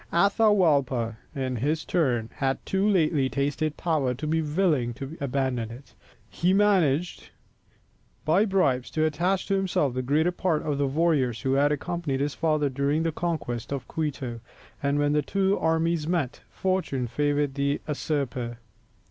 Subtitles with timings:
[0.11, 5.93] Atahualpa, in his turn, had too lately tasted power to be willing to abandon it.
[6.27, 7.29] He managed
[8.25, 12.19] by bribes to attach to himself the greater part of the warriors who had accompanied
[12.19, 14.39] his father during the conquest of Quito,
[14.81, 18.57] and when the two armies met, fortune favoured the usurper.